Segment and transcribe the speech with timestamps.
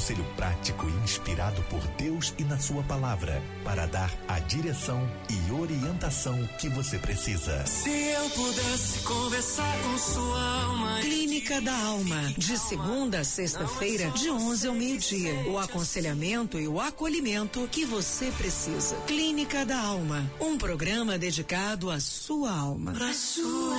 [0.00, 5.52] Conselho prático e inspirado por Deus e na Sua palavra para dar a direção e
[5.52, 7.66] orientação que você precisa.
[7.66, 11.00] Se eu pudesse conversar com sua alma.
[11.02, 15.34] Clínica da Alma, de segunda a sexta-feira, de 11 ao meio-dia.
[15.50, 18.96] O aconselhamento e o acolhimento que você precisa.
[19.06, 22.92] Clínica da Alma, um programa dedicado à sua alma.
[22.92, 23.76] Pra sua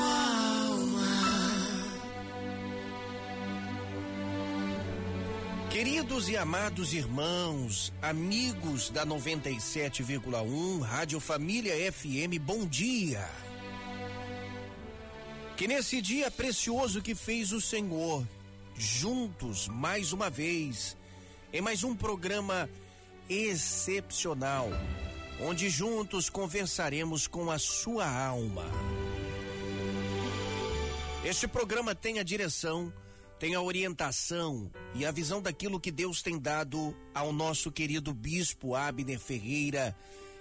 [6.11, 13.25] Queridos e amados irmãos, amigos da 97,1 Rádio Família FM, bom dia.
[15.55, 18.27] Que nesse dia precioso que fez o Senhor,
[18.75, 20.97] juntos mais uma vez,
[21.53, 22.69] em mais um programa
[23.29, 24.67] excepcional,
[25.39, 28.65] onde juntos conversaremos com a sua alma.
[31.23, 32.91] Este programa tem a direção
[33.41, 38.75] tem a orientação e a visão daquilo que Deus tem dado ao nosso querido bispo
[38.75, 39.97] Abner Ferreira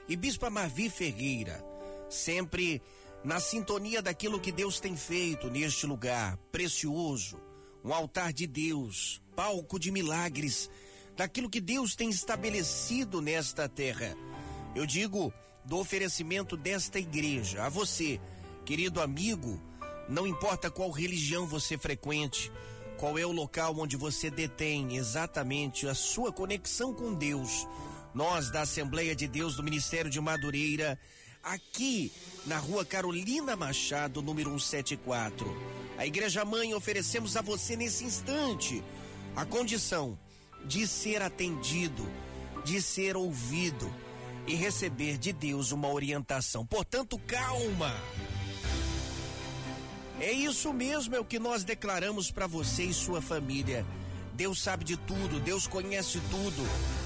[0.07, 1.65] e bispa Marvi Ferreira,
[2.11, 2.83] sempre
[3.25, 7.41] na sintonia daquilo que Deus tem feito neste lugar precioso,
[7.83, 10.69] um altar de Deus, palco de milagres,
[11.17, 14.15] daquilo que Deus tem estabelecido nesta terra.
[14.77, 15.33] Eu digo
[15.65, 18.21] do oferecimento desta igreja a você,
[18.63, 19.59] querido amigo,
[20.07, 22.53] não importa qual religião você frequente,
[23.01, 27.67] qual é o local onde você detém exatamente a sua conexão com Deus.
[28.13, 31.01] Nós da Assembleia de Deus do Ministério de Madureira,
[31.43, 32.13] aqui
[32.45, 35.47] na Rua Carolina Machado, número 174.
[35.97, 38.85] A Igreja Mãe oferecemos a você nesse instante
[39.35, 40.19] a condição
[40.67, 42.07] de ser atendido,
[42.67, 43.91] de ser ouvido
[44.47, 46.67] e receber de Deus uma orientação.
[46.67, 47.95] Portanto, calma.
[50.21, 53.87] É isso mesmo, é o que nós declaramos para você e sua família.
[54.35, 56.63] Deus sabe de tudo, Deus conhece tudo.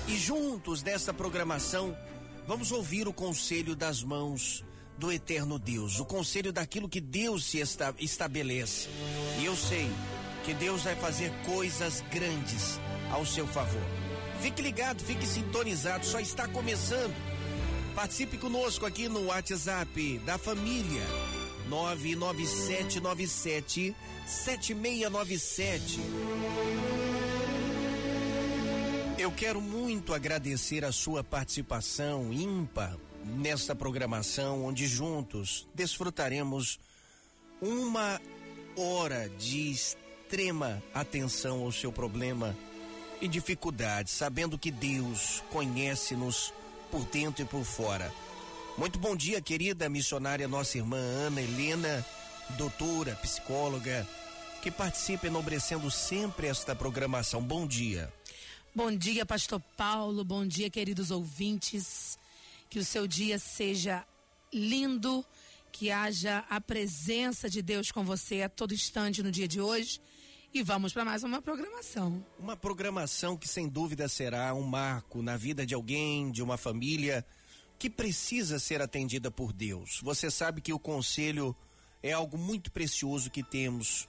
[0.09, 1.97] E juntos nesta programação,
[2.45, 4.65] vamos ouvir o conselho das mãos
[4.99, 8.89] do eterno Deus, o conselho daquilo que Deus se esta, estabelece.
[9.41, 9.89] E eu sei
[10.45, 12.81] que Deus vai fazer coisas grandes
[13.13, 13.83] ao seu favor.
[14.41, 17.15] Fique ligado, fique sintonizado, só está começando.
[17.95, 21.34] Participe conosco aqui no WhatsApp da família
[21.69, 23.95] 99797
[24.27, 26.01] 7697.
[29.19, 36.79] Eu quero muito agradecer a sua participação ímpar nesta programação, onde juntos desfrutaremos
[37.61, 38.21] uma
[38.77, 42.55] hora de extrema atenção ao seu problema
[43.21, 46.53] e dificuldade, sabendo que Deus conhece-nos
[46.91, 48.13] por dentro e por fora.
[48.77, 52.05] Muito bom dia, querida missionária, nossa irmã Ana Helena,
[52.59, 54.07] doutora, psicóloga,
[54.63, 57.41] que participa enobrecendo sempre esta programação.
[57.41, 58.13] Bom dia.
[58.75, 60.25] Bom dia, Pastor Paulo.
[60.25, 62.19] Bom dia, queridos ouvintes.
[62.69, 64.05] Que o seu dia seja
[64.53, 65.25] lindo,
[65.71, 70.01] que haja a presença de Deus com você a todo instante no dia de hoje.
[70.53, 72.25] E vamos para mais uma programação.
[72.41, 77.25] Uma programação que sem dúvida será um marco na vida de alguém, de uma família
[77.79, 80.01] que precisa ser atendida por Deus.
[80.03, 81.55] Você sabe que o conselho
[82.03, 84.09] é algo muito precioso que temos.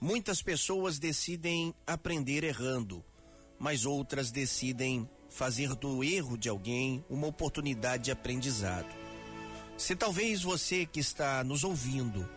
[0.00, 3.04] Muitas pessoas decidem aprender errando,
[3.58, 8.94] mas outras decidem fazer do erro de alguém uma oportunidade de aprendizado.
[9.76, 12.28] Se talvez você que está nos ouvindo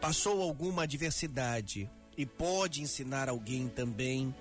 [0.00, 4.32] passou alguma adversidade e pode ensinar alguém também,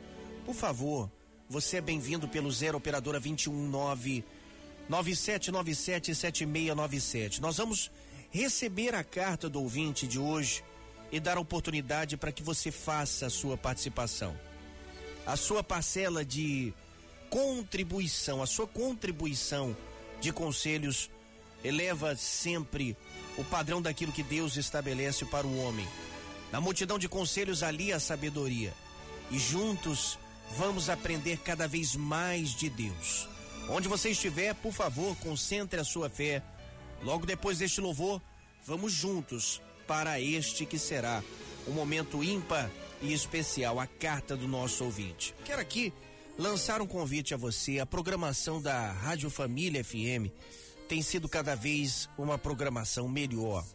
[0.45, 1.11] por favor,
[1.49, 4.23] você é bem-vindo pelo 0 operadora 219
[4.89, 7.39] 97977697.
[7.39, 7.91] Nós vamos
[8.31, 10.63] receber a carta do ouvinte de hoje
[11.11, 14.37] e dar oportunidade para que você faça a sua participação.
[15.25, 16.73] A sua parcela de
[17.29, 19.75] contribuição, a sua contribuição
[20.21, 21.09] de conselhos
[21.63, 22.95] eleva sempre
[23.37, 25.87] o padrão daquilo que Deus estabelece para o homem.
[26.51, 28.73] Na multidão de conselhos ali a sabedoria.
[29.29, 30.17] E juntos
[30.57, 33.27] vamos aprender cada vez mais de Deus.
[33.69, 36.41] Onde você estiver, por favor, concentre a sua fé.
[37.03, 38.21] Logo depois deste louvor,
[38.65, 41.21] vamos juntos para este que será
[41.67, 42.71] um momento ímpar
[43.01, 45.35] e especial, a carta do nosso ouvinte.
[45.45, 45.93] Quero aqui
[46.39, 47.79] lançar um convite a você.
[47.79, 50.31] A programação da Rádio Família FM
[50.87, 53.65] tem sido cada vez uma programação melhor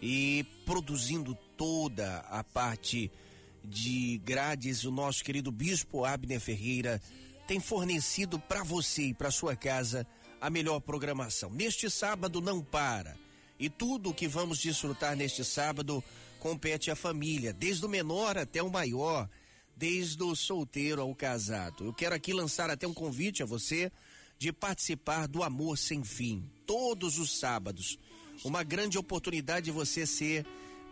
[0.00, 3.10] e produzindo toda a parte
[3.64, 7.02] de grades, o nosso querido bispo Abner Ferreira
[7.46, 10.06] tem fornecido para você e para sua casa
[10.40, 11.50] a melhor programação.
[11.50, 13.16] Neste sábado não para.
[13.58, 16.02] E tudo o que vamos desfrutar neste sábado
[16.38, 19.28] compete à família, desde o menor até o maior,
[19.76, 21.84] desde o solteiro ao casado.
[21.84, 23.90] Eu quero aqui lançar até um convite a você
[24.38, 27.98] de participar do Amor Sem Fim, todos os sábados.
[28.44, 30.44] Uma grande oportunidade de você ser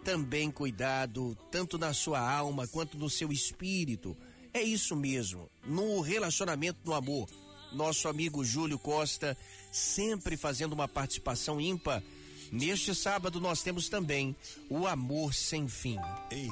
[0.04, 4.16] também cuidado, tanto na sua alma quanto no seu espírito.
[4.54, 7.28] É isso mesmo, no relacionamento no amor.
[7.72, 9.36] Nosso amigo Júlio Costa
[9.70, 12.02] sempre fazendo uma participação ímpar.
[12.50, 14.36] Neste sábado nós temos também
[14.68, 15.96] o Amor Sem Fim.
[16.30, 16.50] Ei,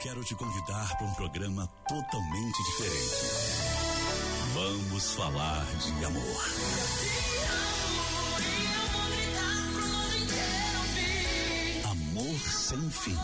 [0.00, 3.62] quero te convidar para um programa totalmente diferente.
[4.54, 7.71] Vamos falar de amor.
[12.72, 13.16] Sem fim.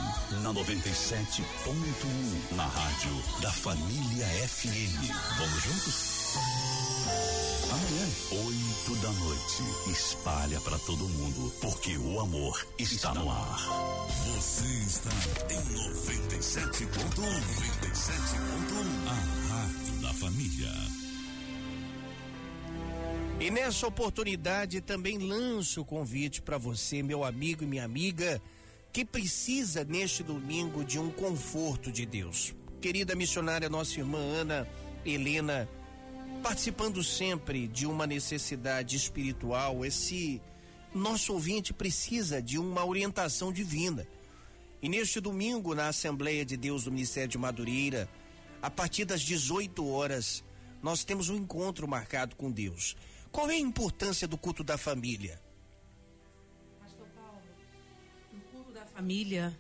[0.43, 3.11] Na 97.1, na rádio
[3.41, 5.09] da Família FM.
[5.39, 6.37] Vamos juntos?
[7.71, 8.07] Amanhã,
[8.87, 9.63] 8 da noite.
[9.91, 13.59] Espalha para todo mundo, porque o amor está, está no ar.
[14.35, 15.09] Você está
[15.51, 15.63] em
[15.97, 17.17] 97.1.
[17.17, 19.07] 97.1.
[19.07, 19.15] A
[19.49, 20.71] rádio da família.
[23.41, 28.43] E nessa oportunidade também lanço o convite para você, meu amigo e minha amiga
[28.93, 32.55] que precisa neste domingo de um conforto de Deus.
[32.81, 34.69] Querida missionária, nossa irmã Ana
[35.05, 35.69] Helena,
[36.43, 40.41] participando sempre de uma necessidade espiritual, esse
[40.95, 44.07] nosso ouvinte precisa de uma orientação divina.
[44.81, 48.09] E neste domingo, na Assembleia de Deus do Ministério de Madureira,
[48.63, 50.45] a partir das 18 horas,
[50.83, 52.97] nós temos um encontro marcado com Deus.
[53.31, 55.41] Qual é a importância do culto da família?
[58.99, 59.57] Família,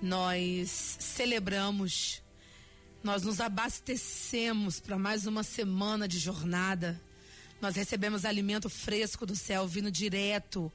[0.00, 2.22] nós celebramos,
[3.04, 6.98] nós nos abastecemos para mais uma semana de jornada.
[7.60, 10.72] Nós recebemos alimento fresco do céu vindo direto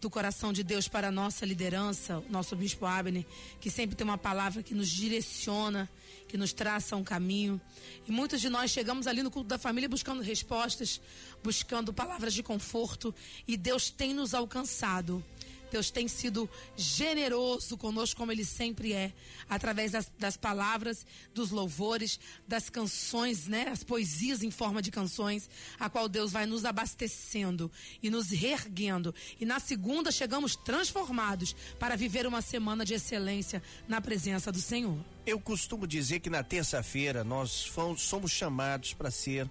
[0.00, 3.26] do coração de Deus para a nossa liderança, nosso bispo Abner,
[3.60, 5.90] que sempre tem uma palavra que nos direciona,
[6.28, 7.60] que nos traça um caminho.
[8.06, 11.00] E muitos de nós chegamos ali no culto da família buscando respostas,
[11.42, 13.12] buscando palavras de conforto,
[13.48, 15.24] e Deus tem nos alcançado.
[15.70, 19.12] Deus tem sido generoso conosco, como Ele sempre é,
[19.48, 23.68] através das, das, palavras, dos louvores, das canções, né?
[23.68, 25.48] As poesias em forma de canções,
[25.78, 27.70] a qual Deus vai nos abastecendo
[28.02, 29.14] e nos reerguendo.
[29.40, 34.98] E na segunda chegamos transformados para viver uma semana de excelência na presença do Senhor.
[35.26, 39.50] Eu costumo dizer que na terça-feira nós fomos, somos chamados para ser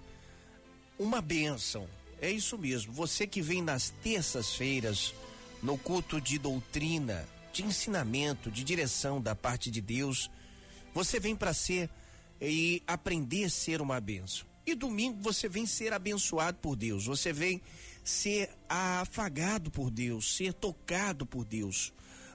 [0.98, 1.88] uma bênção.
[2.20, 2.92] É isso mesmo.
[2.92, 5.14] Você que vem nas terças-feiras
[5.62, 10.30] no culto de doutrina, de ensinamento, de direção da parte de Deus,
[10.94, 11.90] você vem para ser
[12.40, 14.46] e aprender a ser uma benção.
[14.66, 17.62] E domingo você vem ser abençoado por Deus, você vem
[18.04, 21.92] ser afagado por Deus, ser tocado por Deus.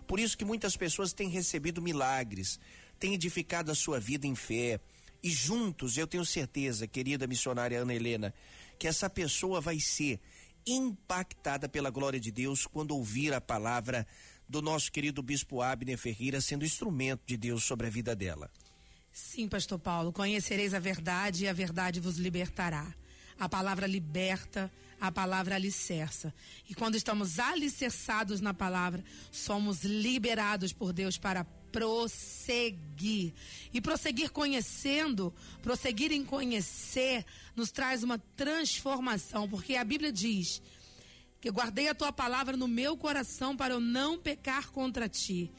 [0.07, 2.59] Por isso que muitas pessoas têm recebido milagres,
[3.00, 4.79] têm edificado a sua vida em fé.
[5.23, 8.33] E juntos, eu tenho certeza, querida missionária Ana Helena,
[8.79, 10.19] que essa pessoa vai ser
[10.66, 14.06] impactada pela glória de Deus quando ouvir a palavra
[14.48, 18.52] do nosso querido bispo Abner Ferreira sendo instrumento de Deus sobre a vida dela.
[19.12, 22.94] Sim, pastor Paulo, conhecereis a verdade e a verdade vos libertará.
[23.40, 26.34] A palavra liberta, a palavra alicerça.
[26.69, 33.33] E quando estamos alicerçados na palavra, somos liberados por Deus para prosseguir.
[33.73, 37.25] E prosseguir conhecendo, prosseguir em conhecer,
[37.56, 40.61] nos traz uma transformação, porque a Bíblia diz
[41.40, 45.51] que guardei a tua palavra no meu coração para eu não pecar contra ti.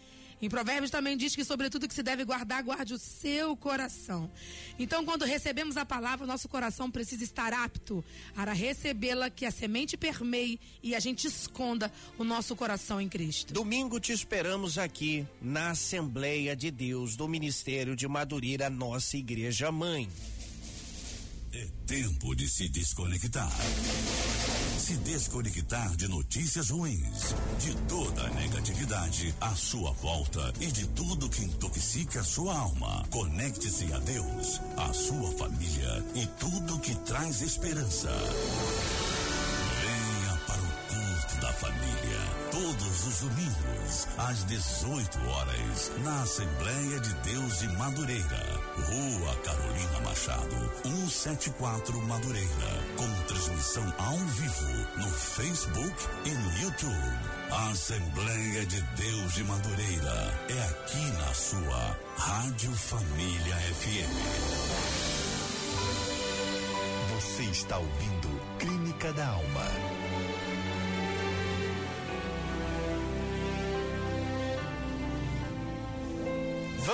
[0.42, 4.28] Em Provérbios também diz que, sobretudo, que se deve guardar, guarde o seu coração.
[4.76, 9.52] Então, quando recebemos a palavra, o nosso coração precisa estar apto para recebê-la, que a
[9.52, 13.54] semente permeie e a gente esconda o nosso coração em Cristo.
[13.54, 20.08] Domingo te esperamos aqui na Assembleia de Deus do Ministério de Madureira, nossa Igreja Mãe.
[21.52, 23.52] É tempo de se desconectar.
[24.82, 31.28] Se desconectar de notícias ruins, de toda a negatividade à sua volta e de tudo
[31.28, 33.06] que intoxica a sua alma.
[33.08, 38.10] Conecte-se a Deus, a sua família e tudo que traz esperança.
[39.82, 47.14] Venha para o culto da família todos os domingos, às 18 horas, na Assembleia de
[47.30, 52.48] Deus de Madureira, Rua Carolina Machado, 174 Madureira,
[52.96, 57.18] com transmissão ao vivo no Facebook e no YouTube.
[57.50, 64.12] A Assembleia de Deus de Madureira é aqui na sua Rádio Família FM.
[67.14, 70.01] Você está ouvindo Clínica da Alma.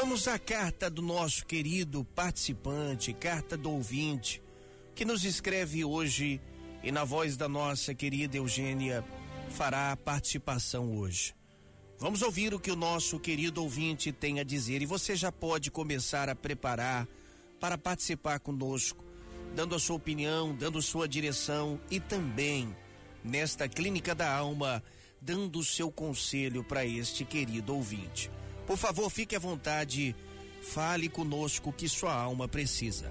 [0.08, 4.42] Vamos à carta do nosso querido participante, carta do ouvinte,
[4.94, 6.40] que nos escreve hoje
[6.82, 9.04] e na voz da nossa querida Eugênia
[9.50, 11.34] fará a participação hoje.
[11.98, 15.70] Vamos ouvir o que o nosso querido ouvinte tem a dizer e você já pode
[15.70, 17.06] começar a preparar
[17.60, 19.04] para participar conosco,
[19.54, 22.74] dando a sua opinião, dando sua direção e também
[23.22, 24.82] nesta Clínica da Alma,
[25.20, 28.30] dando o seu conselho para este querido ouvinte.
[28.68, 30.14] Por favor, fique à vontade,
[30.60, 33.10] fale conosco que sua alma precisa.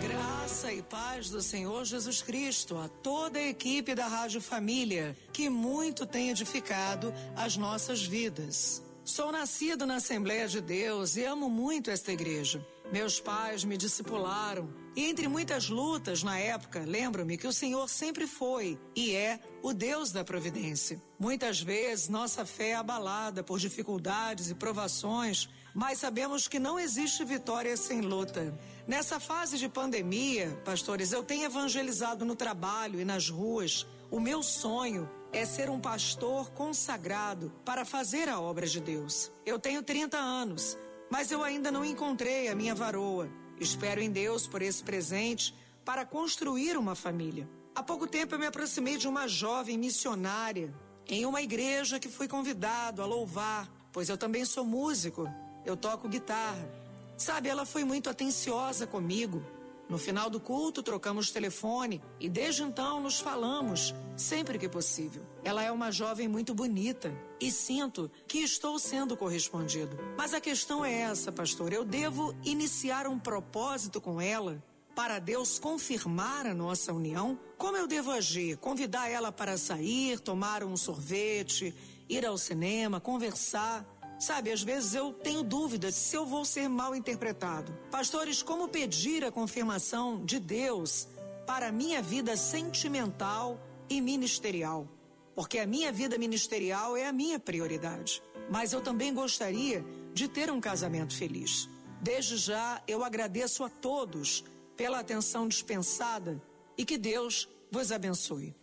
[0.00, 5.50] Graça e paz do Senhor Jesus Cristo a toda a equipe da Rádio Família, que
[5.50, 8.82] muito tem edificado as nossas vidas.
[9.10, 12.64] Sou nascido na Assembleia de Deus e amo muito esta igreja.
[12.92, 18.28] Meus pais me discipularam e entre muitas lutas na época, lembro-me que o Senhor sempre
[18.28, 21.02] foi e é o Deus da providência.
[21.18, 27.24] Muitas vezes nossa fé é abalada por dificuldades e provações, mas sabemos que não existe
[27.24, 28.56] vitória sem luta.
[28.86, 33.84] Nessa fase de pandemia, pastores, eu tenho evangelizado no trabalho e nas ruas.
[34.08, 39.30] O meu sonho é ser um pastor consagrado para fazer a obra de Deus.
[39.44, 40.76] Eu tenho 30 anos
[41.10, 43.28] mas eu ainda não encontrei a minha varoa.
[43.58, 45.52] Espero em Deus por esse presente
[45.84, 47.50] para construir uma família.
[47.74, 50.72] Há pouco tempo eu me aproximei de uma jovem missionária
[51.08, 55.28] em uma igreja que fui convidado a louvar, pois eu também sou músico,
[55.66, 56.70] eu toco guitarra.
[57.16, 59.44] Sabe, ela foi muito atenciosa comigo,
[59.90, 65.26] no final do culto, trocamos telefone e desde então nos falamos sempre que possível.
[65.42, 69.98] Ela é uma jovem muito bonita e sinto que estou sendo correspondido.
[70.16, 71.72] Mas a questão é essa, pastor.
[71.72, 74.62] Eu devo iniciar um propósito com ela
[74.94, 77.36] para Deus confirmar a nossa união?
[77.58, 78.58] Como eu devo agir?
[78.58, 81.74] Convidar ela para sair, tomar um sorvete,
[82.08, 83.84] ir ao cinema, conversar?
[84.20, 87.72] Sabe, às vezes eu tenho dúvida se eu vou ser mal interpretado.
[87.90, 91.08] Pastores, como pedir a confirmação de Deus
[91.46, 93.58] para a minha vida sentimental
[93.88, 94.86] e ministerial?
[95.34, 98.22] Porque a minha vida ministerial é a minha prioridade.
[98.50, 101.66] Mas eu também gostaria de ter um casamento feliz.
[102.02, 104.44] Desde já eu agradeço a todos
[104.76, 106.42] pela atenção dispensada
[106.76, 108.54] e que Deus vos abençoe.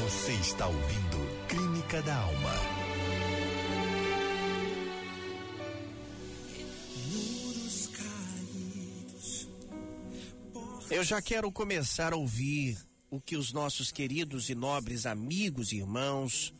[0.00, 2.71] Você está ouvindo Clínica da Alma.
[10.92, 12.76] Eu já quero começar a ouvir
[13.10, 16.52] o que os nossos queridos e nobres amigos e irmãos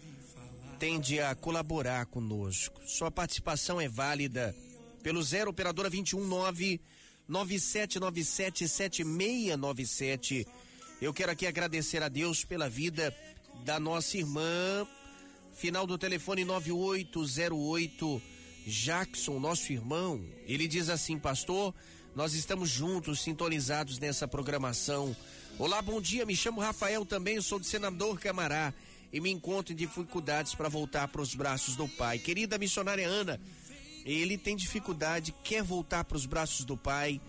[0.78, 2.80] tendem a colaborar conosco.
[2.86, 4.56] Sua participação é válida
[5.02, 6.80] pelo 0 operadora 219
[7.28, 10.46] 9797 7697.
[11.02, 13.14] Eu quero aqui agradecer a Deus pela vida
[13.66, 14.88] da nossa irmã,
[15.52, 18.22] final do telefone 9808,
[18.66, 20.24] Jackson, nosso irmão.
[20.46, 21.74] Ele diz assim, pastor,
[22.14, 25.16] nós estamos juntos, sintonizados nessa programação.
[25.58, 26.26] Olá, bom dia.
[26.26, 28.72] Me chamo Rafael também, sou de Senador Camará
[29.12, 32.18] e me encontro em dificuldades para voltar para os braços do Pai.
[32.18, 33.40] Querida missionária Ana,
[34.04, 37.20] ele tem dificuldade, quer voltar para os braços do Pai.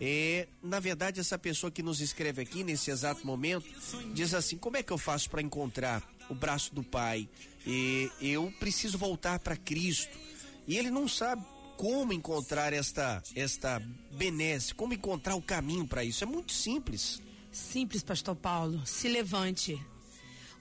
[0.00, 3.66] É, na verdade, essa pessoa que nos escreve aqui nesse exato momento
[4.12, 7.28] diz assim: como é que eu faço para encontrar o braço do Pai?
[7.64, 10.18] E eu preciso voltar para Cristo.
[10.66, 11.44] E ele não sabe
[11.76, 13.80] como encontrar esta esta
[14.12, 16.24] benesse, como encontrar o caminho para isso.
[16.24, 17.20] É muito simples.
[17.50, 18.86] Simples, pastor Paulo.
[18.86, 19.80] Se levante.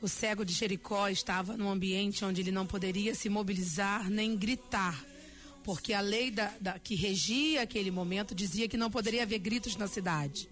[0.02, 5.06] O cego de Jericó estava num ambiente onde ele não poderia se mobilizar nem gritar,
[5.64, 9.76] porque a lei da, da, que regia aquele momento dizia que não poderia haver gritos
[9.76, 10.50] na cidade.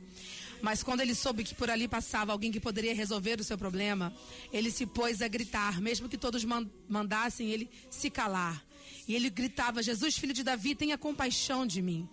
[0.62, 4.14] Mas quando ele soube que por ali passava alguém que poderia resolver o seu problema,
[4.52, 6.46] ele se pôs a gritar, mesmo que todos
[6.88, 8.64] mandassem ele se calar.
[9.08, 12.08] E ele gritava: Jesus, filho de Davi, tenha compaixão de mim.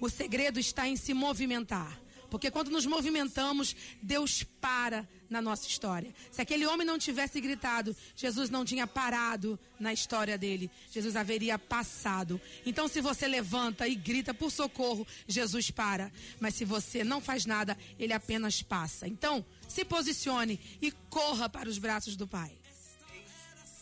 [0.00, 2.00] O segredo está em se movimentar.
[2.30, 6.12] Porque quando nos movimentamos, Deus para na nossa história.
[6.30, 10.70] Se aquele homem não tivesse gritado, Jesus não tinha parado na história dele.
[10.90, 12.40] Jesus haveria passado.
[12.66, 16.10] Então, se você levanta e grita por socorro, Jesus para.
[16.40, 19.06] Mas se você não faz nada, ele apenas passa.
[19.06, 22.50] Então, se posicione e corra para os braços do Pai.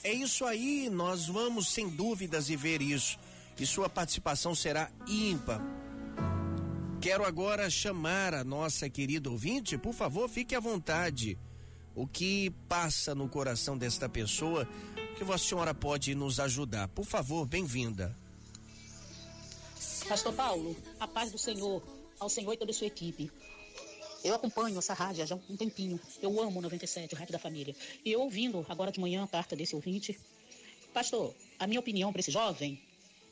[0.05, 3.19] É isso aí, nós vamos sem dúvidas e ver isso.
[3.59, 5.61] E sua participação será ímpar.
[7.09, 11.39] Quero agora chamar a nossa querida ouvinte, por favor, fique à vontade.
[11.95, 14.69] O que passa no coração desta pessoa
[15.17, 16.87] que a senhora pode nos ajudar?
[16.89, 18.15] Por favor, bem-vinda.
[20.07, 21.83] Pastor Paulo, a paz do Senhor,
[22.21, 23.33] ao Senhor e toda a sua equipe.
[24.23, 25.99] Eu acompanho essa rádio há um tempinho.
[26.21, 27.75] Eu amo 97, o Rádio da Família.
[28.05, 30.21] E eu ouvindo agora de manhã a carta desse ouvinte,
[30.93, 32.79] pastor, a minha opinião para esse jovem,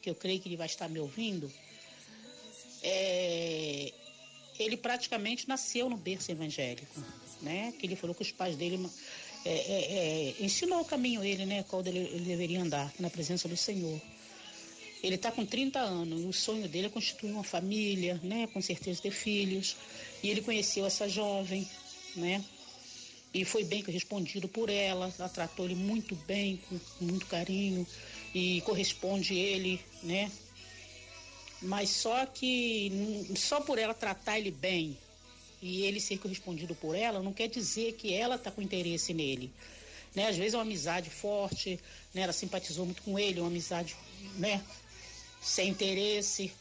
[0.00, 1.52] que eu creio que ele vai estar me ouvindo,
[2.82, 3.92] é,
[4.58, 7.00] ele praticamente nasceu no berço evangélico,
[7.42, 7.72] né?
[7.78, 8.78] Que ele falou que os pais dele
[9.44, 11.64] é, é, é, ensinou o caminho ele, né?
[11.68, 14.00] Qual ele, ele deveria andar na presença do Senhor.
[15.02, 18.48] Ele está com 30 anos e o sonho dele é constituir uma família, né?
[18.48, 19.76] Com certeza ter filhos.
[20.22, 21.68] E ele conheceu essa jovem,
[22.16, 22.44] né?
[23.32, 25.12] E foi bem correspondido por ela.
[25.18, 27.86] Ela tratou ele muito bem, com muito carinho
[28.34, 30.30] e corresponde ele, né?
[31.62, 32.92] Mas só que
[33.36, 34.96] só por ela tratar ele bem
[35.62, 39.50] e ele ser correspondido por ela, não quer dizer que ela está com interesse nele.
[40.14, 40.28] Né?
[40.28, 41.80] Às vezes é uma amizade forte,
[42.14, 42.22] né?
[42.22, 43.96] ela simpatizou muito com ele, uma amizade
[44.36, 44.62] né?
[45.40, 46.52] sem interesse.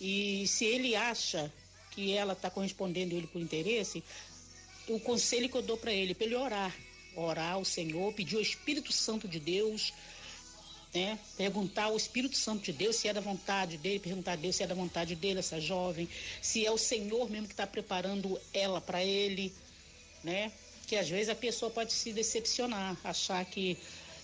[0.00, 1.52] E se ele acha
[1.90, 4.02] que ela está correspondendo ele por interesse,
[4.88, 6.76] o conselho que eu dou para ele, para ele orar,
[7.14, 9.92] orar ao Senhor, pedir ao Espírito Santo de Deus
[10.96, 11.18] né?
[11.36, 14.62] Perguntar ao Espírito Santo de Deus se é da vontade dele, perguntar a Deus se
[14.62, 16.08] é da vontade dele, essa jovem,
[16.40, 19.52] se é o Senhor mesmo que está preparando ela para ele,
[20.24, 20.50] né?
[20.86, 23.76] Que às vezes a pessoa pode se decepcionar, achar que,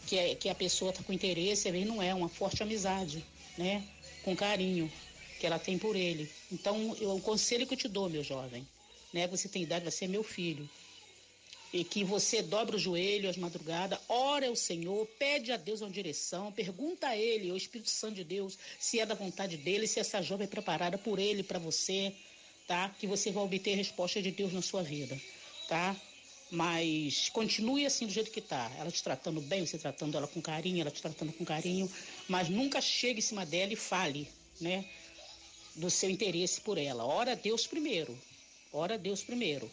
[0.06, 3.22] que, é, que a pessoa está com interesse, e não é uma forte amizade,
[3.58, 3.86] né?
[4.24, 4.90] Com carinho
[5.38, 6.30] que ela tem por ele.
[6.50, 8.66] Então, eu, o conselho que eu te dou, meu jovem,
[9.12, 9.26] né?
[9.26, 10.66] Você tem idade, vai ser meu filho
[11.72, 15.90] e que você dobra o joelho às madrugadas, ora ao Senhor, pede a Deus uma
[15.90, 19.98] direção, pergunta a Ele, ao Espírito Santo de Deus, se é da vontade dele, se
[19.98, 22.12] essa jovem é preparada por Ele para você,
[22.66, 22.94] tá?
[23.00, 25.18] Que você vai obter a resposta de Deus na sua vida,
[25.66, 25.96] tá?
[26.50, 28.70] Mas continue assim do jeito que tá.
[28.78, 31.90] Ela te tratando bem, você tratando ela com carinho, ela te tratando com carinho,
[32.28, 34.28] mas nunca chegue em cima dela e fale,
[34.60, 34.84] né?
[35.74, 37.06] Do seu interesse por ela.
[37.06, 38.18] Ora a Deus primeiro.
[38.70, 39.70] Ora a Deus primeiro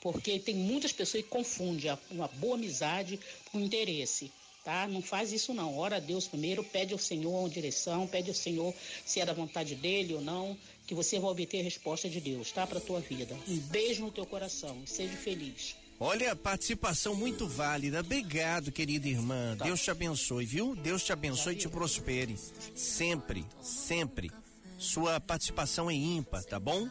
[0.00, 3.18] porque tem muitas pessoas que confundem uma boa amizade
[3.50, 4.30] com interesse.
[4.64, 4.86] Tá?
[4.86, 5.78] Não faz isso não.
[5.78, 8.74] Ora a Deus primeiro, pede ao Senhor uma direção, pede ao Senhor
[9.06, 10.56] se é da vontade dele ou não,
[10.86, 12.66] que você vai obter a resposta de Deus, tá?
[12.66, 13.34] Para tua vida.
[13.48, 15.74] Um beijo no teu coração e seja feliz.
[16.00, 18.00] Olha, participação muito válida.
[18.00, 19.56] Obrigado, querida irmã.
[19.56, 19.64] Tá.
[19.64, 20.76] Deus te abençoe, viu?
[20.76, 22.36] Deus te abençoe e te prospere.
[22.76, 24.30] Sempre, sempre.
[24.78, 26.88] Sua participação é ímpar, tá bom?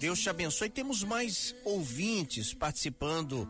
[0.00, 0.70] Deus te abençoe.
[0.70, 3.46] Temos mais ouvintes participando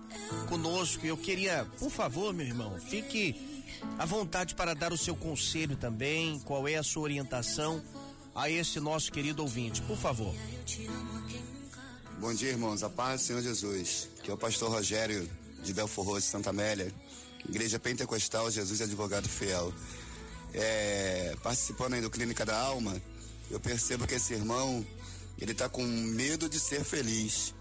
[0.48, 1.06] conosco.
[1.06, 6.40] Eu queria, por favor, meu irmão, fique à vontade para dar o seu conselho também.
[6.40, 7.80] Qual é a sua orientação
[8.34, 9.80] a esse nosso querido ouvinte?
[9.82, 10.34] Por favor.
[12.18, 12.82] Bom dia, irmãos.
[12.82, 14.08] A paz do Senhor Jesus.
[14.24, 15.30] Que é o pastor Rogério
[15.62, 16.92] de Belfor Roxo, Santa Amélia.
[17.48, 19.72] Igreja Pentecostal Jesus Advogado Fiel.
[20.52, 23.00] É, participando aí do Clínica da Alma,
[23.48, 24.84] eu percebo que esse irmão
[25.40, 27.54] ele está com medo de ser feliz.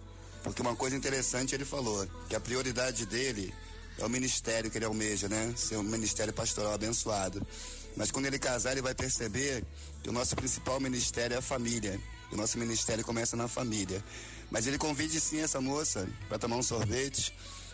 [0.43, 3.53] Porque uma coisa interessante ele falou, que a prioridade dele
[3.97, 5.53] é o ministério que ele almeja, né?
[5.57, 7.45] Ser um ministério pastoral abençoado.
[7.95, 9.63] Mas quando ele casar, ele vai perceber
[10.01, 11.99] que o nosso principal ministério é a família.
[12.31, 14.03] O nosso ministério começa na família.
[14.49, 17.33] Mas ele convide sim essa moça para tomar um sorvete.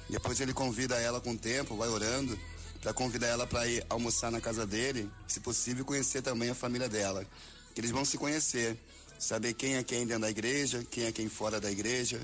[0.09, 2.37] Depois ele convida ela com o tempo, vai orando,
[2.81, 6.89] para convidar ela para ir almoçar na casa dele, se possível conhecer também a família
[6.89, 7.25] dela.
[7.73, 8.77] Que eles vão se conhecer
[9.25, 12.21] saber quem é quem dentro da igreja, quem é quem fora da igreja.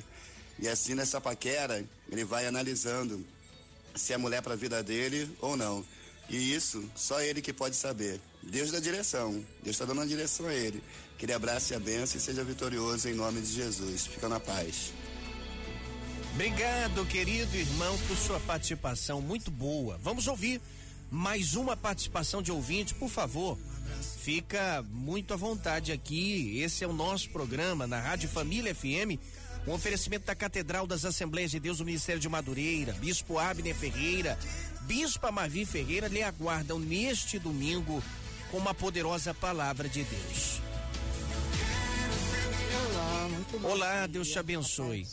[0.59, 3.25] E assim nessa paquera, ele vai analisando
[3.95, 5.83] se é mulher para a vida dele ou não.
[6.29, 8.21] E isso só ele que pode saber.
[8.43, 9.31] Deus dá direção.
[9.63, 10.81] Deus está dando uma direção a ele.
[11.17, 14.05] Que ele abrace a bênção e seja vitorioso em nome de Jesus.
[14.05, 14.93] Fica na paz.
[16.33, 19.99] Obrigado, querido irmão, por sua participação muito boa.
[20.01, 20.61] Vamos ouvir
[21.09, 23.57] mais uma participação de ouvinte, por favor.
[24.21, 26.59] Fica muito à vontade aqui.
[26.59, 29.19] Esse é o nosso programa na Rádio Família FM.
[29.67, 34.37] Um oferecimento da Catedral das Assembleias de Deus do Ministério de Madureira, Bispo Abner Ferreira,
[34.81, 38.01] Bispa Mavi Ferreira lhe aguardam neste domingo
[38.49, 40.61] com uma poderosa palavra de Deus.
[42.89, 43.69] Olá, muito bom.
[43.69, 45.07] Olá, Deus te abençoe.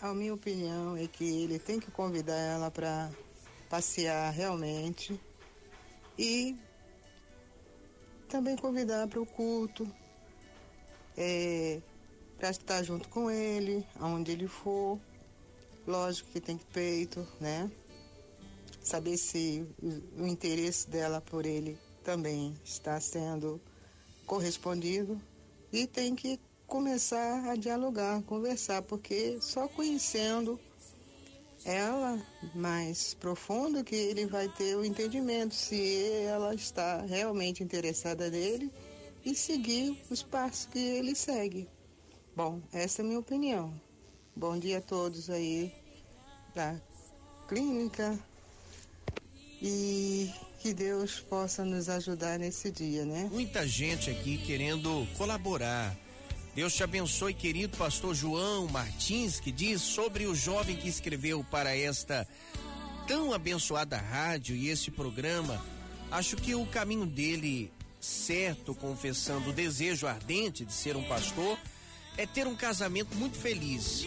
[0.00, 3.10] A minha opinião é que ele tem que convidar ela para
[3.70, 5.18] passear realmente
[6.18, 6.56] e
[8.34, 9.88] também convidar para o culto,
[11.16, 11.80] é,
[12.36, 14.98] para estar junto com ele, aonde ele for.
[15.86, 17.70] Lógico que tem que peito, né?
[18.82, 23.60] Saber se o, o interesse dela por ele também está sendo
[24.26, 25.16] correspondido
[25.72, 30.58] e tem que começar a dialogar, conversar, porque só conhecendo
[31.64, 32.20] ela
[32.54, 38.70] mais profundo que ele vai ter o entendimento se ela está realmente interessada nele
[39.24, 41.68] e seguir os passos que ele segue.
[42.36, 43.72] Bom, essa é a minha opinião.
[44.36, 45.72] Bom dia a todos aí
[46.54, 46.78] da
[47.48, 48.18] clínica
[49.62, 53.28] e que Deus possa nos ajudar nesse dia, né?
[53.30, 55.96] Muita gente aqui querendo colaborar.
[56.54, 61.76] Deus te abençoe, querido pastor João Martins, que diz sobre o jovem que escreveu para
[61.76, 62.28] esta
[63.08, 65.60] tão abençoada rádio e esse programa.
[66.12, 71.58] Acho que o caminho dele certo, confessando o desejo ardente de ser um pastor,
[72.16, 74.06] é ter um casamento muito feliz.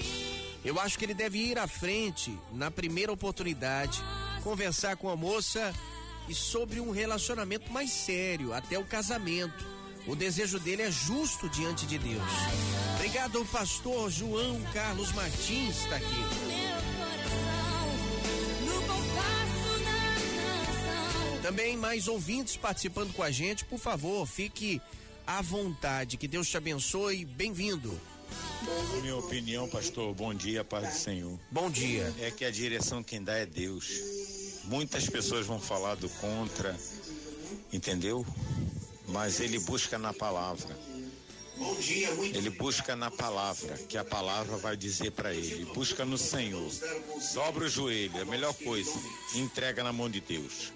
[0.64, 4.02] Eu acho que ele deve ir à frente na primeira oportunidade,
[4.42, 5.76] conversar com a moça
[6.30, 9.77] e sobre um relacionamento mais sério, até o casamento.
[10.08, 12.24] O desejo dele é justo diante de Deus.
[12.96, 16.06] Obrigado, pastor João Carlos Martins, está aqui.
[21.42, 24.82] Também mais ouvintes participando com a gente, por favor, fique
[25.26, 26.16] à vontade.
[26.16, 27.26] Que Deus te abençoe.
[27.26, 28.00] Bem-vindo.
[29.02, 31.40] Minha opinião, pastor, bom dia, paz do Senhor.
[31.52, 32.14] Bom dia.
[32.20, 33.88] É que a direção quem dá é Deus.
[34.66, 36.78] Muitas pessoas vão falar do contra,
[37.72, 38.26] entendeu?
[39.08, 40.78] Mas ele busca na palavra.
[41.58, 45.66] Bom dia, muito Ele busca na palavra, que a palavra vai dizer para ele.
[45.66, 46.72] Busca no Senhor.
[47.34, 48.92] Dobra o joelho, é a melhor coisa.
[49.34, 50.72] Entrega na mão de Deus.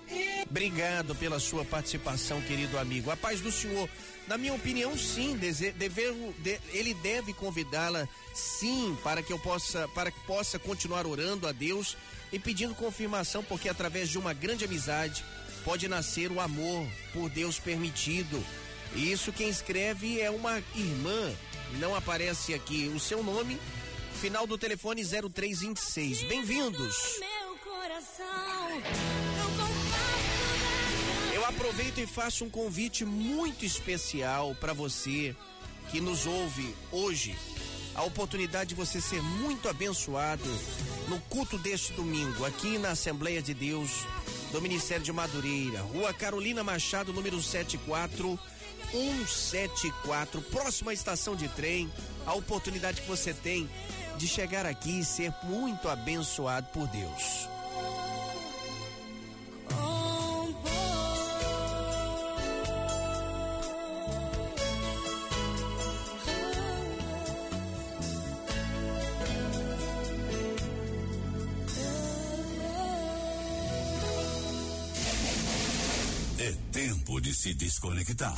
[0.50, 3.12] Obrigado pela sua participação, querido amigo.
[3.12, 3.88] A paz do Senhor.
[4.28, 9.88] Na minha opinião, sim, dese, dever, de, ele deve convidá-la, sim, para que eu possa,
[9.90, 11.98] para que possa continuar orando a Deus
[12.32, 15.24] e pedindo confirmação, porque através de uma grande amizade
[15.64, 18.44] pode nascer o amor por Deus permitido.
[18.96, 21.34] E isso quem escreve é uma irmã.
[21.80, 23.58] Não aparece aqui o seu nome.
[24.20, 26.24] Final do telefone 0326.
[26.24, 26.96] Bem-vindos.
[31.34, 35.36] Eu aproveito e faço um convite muito especial para você
[35.90, 37.36] que nos ouve hoje.
[37.96, 40.44] A oportunidade de você ser muito abençoado
[41.08, 44.06] no culto deste domingo, aqui na Assembleia de Deus
[44.52, 48.40] do Ministério de Madureira, Rua Carolina Machado, número 74,
[48.92, 51.92] 174, próxima estação de trem.
[52.26, 53.70] A oportunidade que você tem
[54.18, 57.50] de chegar aqui e ser muito abençoado por Deus.
[77.22, 78.36] De se desconectar.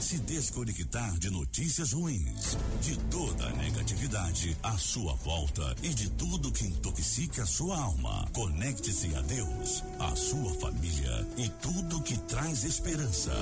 [0.00, 6.52] Se desconectar de notícias ruins, de toda a negatividade à sua volta e de tudo
[6.52, 8.28] que intoxica a sua alma.
[8.32, 13.32] Conecte-se a Deus, a sua família e tudo que traz esperança.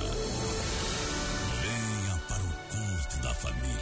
[1.61, 3.77] Venha para o culto da família.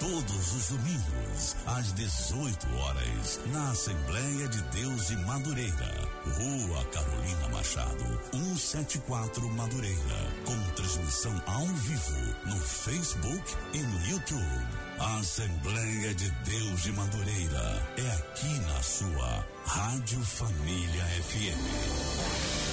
[0.00, 6.03] Todos os domingos, às 18 horas, na Assembleia de Deus de Madureira.
[6.24, 10.32] Rua Carolina Machado, 174 Madureira.
[10.44, 14.66] Com transmissão ao vivo no Facebook e no YouTube.
[14.98, 22.63] A Assembleia de Deus de Madureira é aqui na sua Rádio Família FM.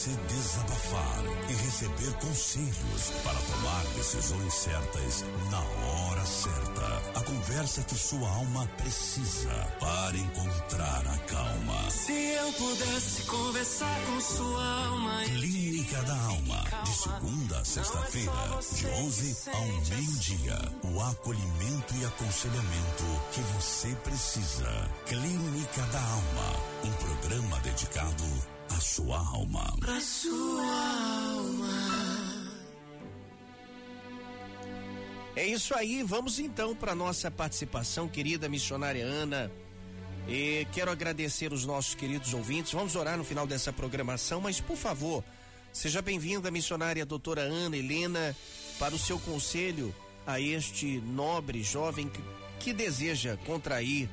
[0.00, 7.18] Você desabafar e receber conselhos para tomar decisões certas na hora certa.
[7.18, 11.90] A conversa que sua alma precisa para encontrar a calma.
[11.90, 15.22] Se eu pudesse conversar com sua alma.
[15.24, 16.64] Clínica da Alma.
[16.82, 18.32] De segunda a sexta-feira,
[18.74, 20.58] de 11 ao meio-dia.
[20.94, 24.90] O acolhimento e aconselhamento que você precisa.
[25.04, 26.56] Clínica da Alma.
[26.84, 29.76] Um programa dedicado à sua alma.
[29.80, 30.64] Pra sua
[31.34, 32.10] alma.
[35.36, 39.50] É isso aí, vamos então para nossa participação, querida missionária Ana.
[40.28, 42.72] E quero agradecer os nossos queridos ouvintes.
[42.72, 45.24] Vamos orar no final dessa programação, mas por favor,
[45.72, 48.36] seja bem-vinda, missionária doutora Ana Helena,
[48.78, 49.94] para o seu conselho
[50.26, 52.22] a este nobre jovem que,
[52.58, 54.08] que deseja contrair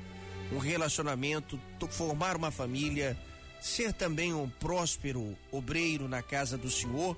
[0.52, 3.18] um relacionamento, formar uma família,
[3.62, 7.18] ser também um próspero obreiro na casa do Senhor.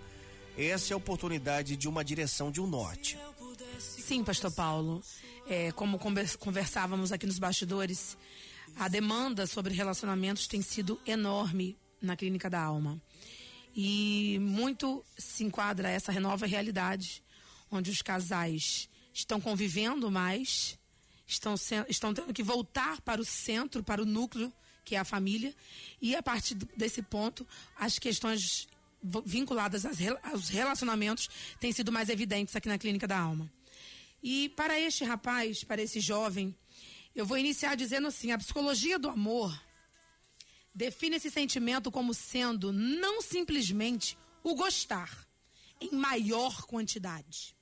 [0.58, 3.17] Essa é a oportunidade de uma direção de um norte.
[3.80, 5.02] Sim, Pastor Paulo.
[5.47, 8.17] É, como conversávamos aqui nos bastidores,
[8.75, 13.02] a demanda sobre relacionamentos tem sido enorme na Clínica da Alma.
[13.75, 17.23] E muito se enquadra essa nova realidade,
[17.71, 20.78] onde os casais estão convivendo mais,
[21.25, 21.56] estão,
[21.88, 24.52] estão tendo que voltar para o centro, para o núcleo,
[24.89, 25.54] que é a família,
[26.02, 27.47] e a partir desse ponto,
[27.78, 28.67] as questões
[29.23, 33.47] vinculadas aos relacionamentos têm sido mais evidentes aqui na Clínica da Alma.
[34.23, 36.56] E para este rapaz, para esse jovem,
[37.15, 39.56] eu vou iniciar dizendo assim: a psicologia do amor
[40.73, 45.28] define esse sentimento como sendo não simplesmente o gostar,
[45.80, 47.56] em maior quantidade.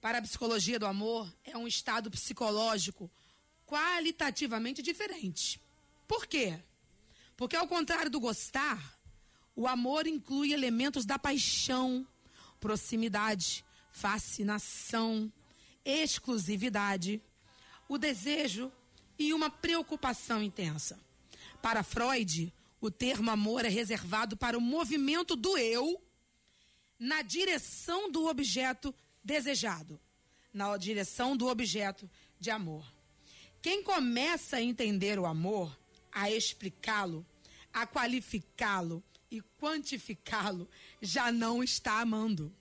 [0.00, 3.10] Para a psicologia do amor, é um estado psicológico
[3.66, 5.61] qualitativamente diferente.
[6.12, 6.58] Por quê?
[7.38, 8.98] Porque, ao contrário do gostar,
[9.56, 12.06] o amor inclui elementos da paixão,
[12.60, 15.32] proximidade, fascinação,
[15.82, 17.18] exclusividade,
[17.88, 18.70] o desejo
[19.18, 21.00] e uma preocupação intensa.
[21.62, 25.98] Para Freud, o termo amor é reservado para o movimento do eu
[26.98, 28.94] na direção do objeto
[29.24, 29.98] desejado,
[30.52, 32.84] na direção do objeto de amor.
[33.62, 35.80] Quem começa a entender o amor,
[36.12, 37.26] a explicá-lo,
[37.72, 40.68] a qualificá-lo e quantificá-lo,
[41.00, 42.54] já não está amando.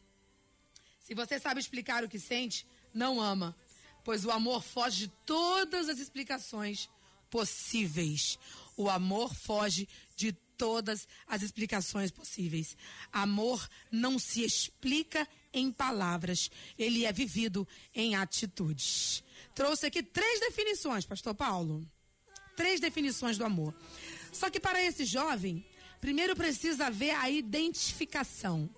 [1.00, 3.56] Se você sabe explicar o que sente, não ama,
[4.04, 6.90] pois o amor foge de todas as explicações
[7.30, 8.40] possíveis.
[8.78, 12.78] O amor foge de todas as explicações possíveis.
[13.12, 19.24] Amor não se explica em palavras, ele é vivido em atitudes.
[19.56, 21.86] Trouxe aqui três definições, Pastor Paulo.
[22.62, 23.74] Três definições do amor.
[24.32, 25.66] Só que para esse jovem,
[26.00, 28.70] primeiro precisa haver a identificação.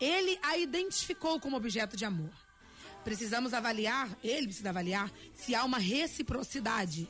[0.00, 2.32] Ele a identificou como objeto de amor.
[3.04, 7.08] Precisamos avaliar, ele precisa avaliar, se há uma reciprocidade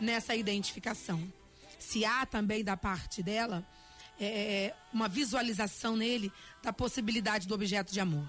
[0.00, 1.30] nessa identificação.
[1.78, 3.62] Se há também da parte dela
[4.18, 8.26] é, é, uma visualização nele da possibilidade do objeto de amor.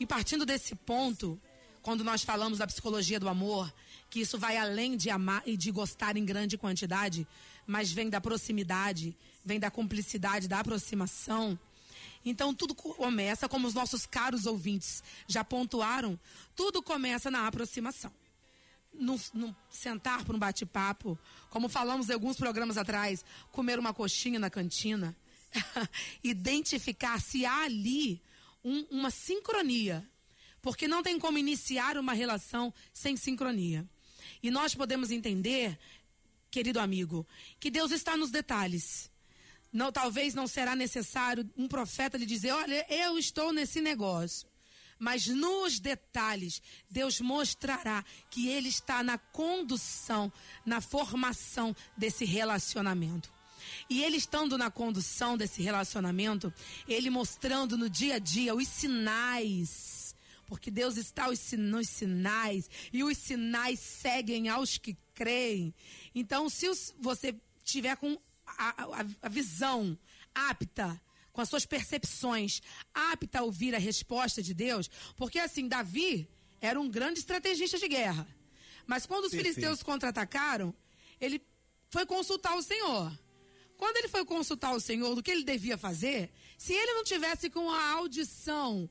[0.00, 1.40] E partindo desse ponto,
[1.82, 3.72] quando nós falamos da psicologia do amor,
[4.14, 7.26] que isso vai além de amar e de gostar em grande quantidade,
[7.66, 9.12] mas vem da proximidade,
[9.44, 11.58] vem da cumplicidade, da aproximação.
[12.24, 16.16] Então tudo começa, como os nossos caros ouvintes já pontuaram,
[16.54, 18.12] tudo começa na aproximação.
[18.92, 19.18] No,
[19.68, 21.18] sentar para um bate-papo,
[21.50, 25.16] como falamos em alguns programas atrás, comer uma coxinha na cantina,
[26.22, 28.22] identificar se há ali
[28.64, 30.08] um, uma sincronia,
[30.62, 33.84] porque não tem como iniciar uma relação sem sincronia.
[34.44, 35.76] E nós podemos entender,
[36.52, 37.26] querido amigo,
[37.58, 39.10] que Deus está nos detalhes
[39.74, 44.48] não, talvez não será necessário um profeta lhe dizer: olha, eu estou nesse negócio.
[44.96, 50.32] Mas nos detalhes, Deus mostrará que Ele está na condução,
[50.64, 53.32] na formação desse relacionamento.
[53.90, 56.54] E Ele estando na condução desse relacionamento,
[56.86, 60.03] Ele mostrando no dia a dia os sinais.
[60.46, 61.26] Porque Deus está
[61.58, 65.74] nos sinais, e os sinais seguem aos que creem.
[66.14, 66.66] Então, se
[66.98, 69.98] você tiver com a, a, a visão
[70.34, 71.00] apta
[71.34, 72.62] com as suas percepções,
[72.94, 76.28] apta a ouvir a resposta de Deus, porque assim, Davi
[76.60, 78.26] era um grande estrategista de guerra.
[78.86, 79.54] Mas quando os Perfeito.
[79.54, 80.72] filisteus contra-atacaram,
[81.20, 81.42] ele
[81.90, 83.12] foi consultar o Senhor.
[83.76, 87.50] Quando ele foi consultar o Senhor do que ele devia fazer, se ele não tivesse
[87.50, 88.88] com a audição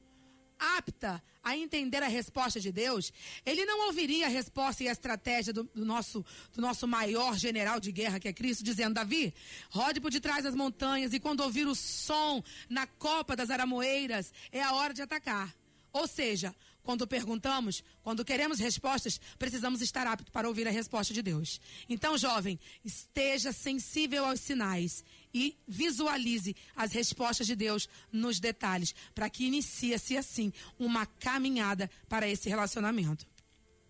[0.77, 3.11] apta a entender a resposta de Deus,
[3.45, 7.79] ele não ouviria a resposta e a estratégia do, do, nosso, do nosso maior general
[7.79, 9.33] de guerra, que é Cristo, dizendo: Davi,
[9.69, 14.61] rode por detrás das montanhas e quando ouvir o som na copa das aramoeiras, é
[14.61, 15.53] a hora de atacar.
[15.91, 21.21] Ou seja, quando perguntamos, quando queremos respostas, precisamos estar aptos para ouvir a resposta de
[21.21, 21.59] Deus.
[21.87, 29.29] Então, jovem, esteja sensível aos sinais e visualize as respostas de Deus nos detalhes, para
[29.29, 33.25] que inicie-se assim uma caminhada para esse relacionamento.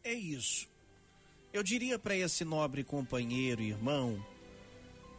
[0.03, 0.67] É isso.
[1.51, 4.23] Eu diria para esse nobre companheiro irmão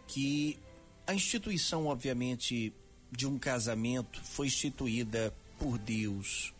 [0.06, 0.58] que
[1.06, 2.72] a instituição, obviamente,
[3.12, 6.54] de um casamento foi instituída por Deus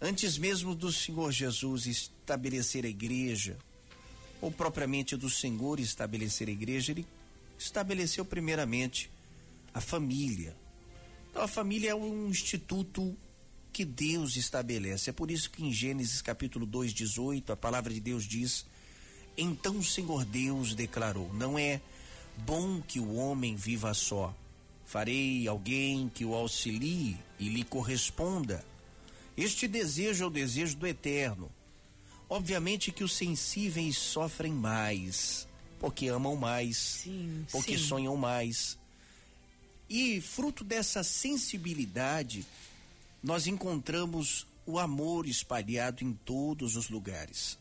[0.00, 3.56] Antes mesmo do Senhor Jesus estabelecer a igreja,
[4.42, 7.06] ou propriamente do Senhor estabelecer a igreja, ele
[7.58, 9.10] estabeleceu primeiramente
[9.72, 10.56] a família.
[11.30, 13.16] Então a família é um instituto
[13.72, 15.10] que Deus estabelece.
[15.10, 18.66] É por isso que em Gênesis capítulo 2, 18, a palavra de Deus diz:
[19.36, 21.80] Então o Senhor Deus declarou: Não é
[22.38, 24.34] bom que o homem viva só.
[24.84, 28.64] Farei alguém que o auxilie e lhe corresponda
[29.36, 31.52] este desejo é o desejo do eterno.
[32.28, 35.46] Obviamente que os sensíveis sofrem mais,
[35.86, 37.84] porque amam mais, sim, porque sim.
[37.84, 38.76] sonham mais.
[39.88, 42.44] E fruto dessa sensibilidade,
[43.22, 47.56] nós encontramos o amor espalhado em todos os lugares.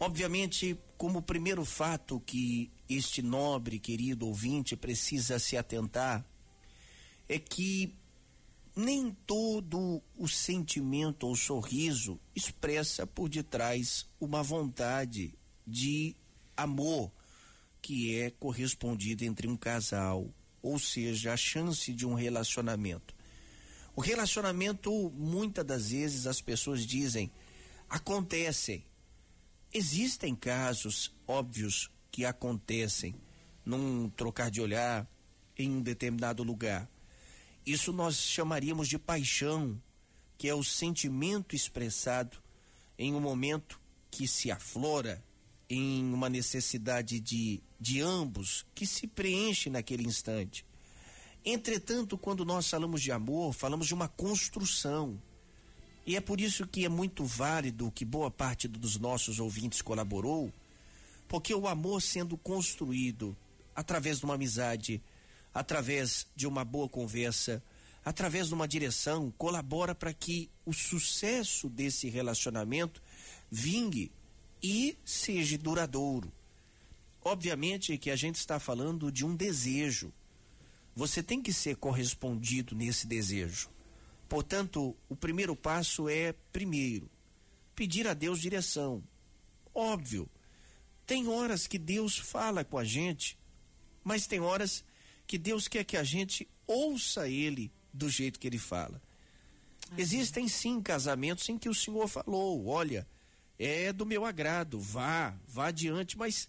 [0.00, 6.24] Obviamente, como primeiro fato que este nobre, querido ouvinte precisa se atentar,
[7.28, 7.94] é que
[8.74, 15.34] nem todo o sentimento ou sorriso expressa por detrás uma vontade
[15.66, 16.16] de
[16.56, 17.12] amor,
[17.80, 20.28] que é correspondido entre um casal,
[20.62, 23.14] ou seja, a chance de um relacionamento.
[23.94, 27.30] O relacionamento, muitas das vezes, as pessoas dizem,
[27.88, 28.84] acontecem.
[29.72, 33.14] Existem casos óbvios que acontecem
[33.64, 35.06] num trocar de olhar
[35.56, 36.88] em um determinado lugar.
[37.66, 39.80] Isso nós chamaríamos de paixão,
[40.36, 42.36] que é o sentimento expressado
[42.98, 45.22] em um momento que se aflora
[45.68, 50.64] em uma necessidade de, de ambos, que se preenche naquele instante.
[51.44, 55.20] Entretanto, quando nós falamos de amor, falamos de uma construção.
[56.06, 60.52] E é por isso que é muito válido que boa parte dos nossos ouvintes colaborou,
[61.28, 63.36] porque o amor sendo construído
[63.74, 65.02] através de uma amizade,
[65.52, 67.62] através de uma boa conversa,
[68.04, 73.02] através de uma direção, colabora para que o sucesso desse relacionamento
[73.50, 74.12] vingue
[74.66, 76.32] e seja duradouro.
[77.22, 80.10] Obviamente que a gente está falando de um desejo.
[80.96, 83.68] Você tem que ser correspondido nesse desejo.
[84.26, 87.10] Portanto, o primeiro passo é, primeiro,
[87.76, 89.04] pedir a Deus direção.
[89.74, 90.26] Óbvio,
[91.06, 93.36] tem horas que Deus fala com a gente,
[94.02, 94.82] mas tem horas
[95.26, 99.02] que Deus quer que a gente ouça Ele do jeito que Ele fala.
[99.98, 103.06] Existem sim casamentos em que o Senhor falou: olha,
[103.58, 106.48] é do meu agrado, vá, vá adiante, mas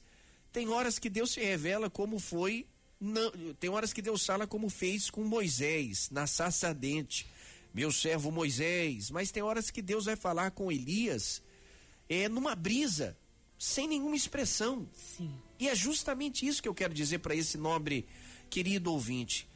[0.51, 2.65] tem horas que Deus se revela como foi,
[2.99, 7.27] não, tem horas que Deus fala como fez com Moisés, na saça dente,
[7.73, 11.43] meu servo Moisés, mas tem horas que Deus vai falar com Elias,
[12.07, 13.17] é numa brisa,
[13.57, 14.87] sem nenhuma expressão.
[14.93, 15.33] Sim.
[15.59, 18.05] E é justamente isso que eu quero dizer para esse nobre
[18.49, 19.47] querido ouvinte.